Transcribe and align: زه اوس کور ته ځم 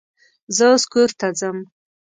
زه 0.55 0.65
اوس 0.71 0.83
کور 0.91 1.09
ته 1.19 1.27
ځم 1.39 1.57